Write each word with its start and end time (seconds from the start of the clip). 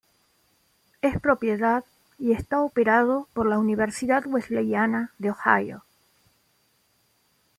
Es 1.03 1.21
propiedad 1.21 1.85
y 2.17 2.31
está 2.31 2.61
operado 2.63 3.27
por 3.35 3.45
la 3.47 3.59
Universidad 3.59 4.23
Wesleyana 4.25 5.11
de 5.19 5.29
Ohio. 5.29 5.83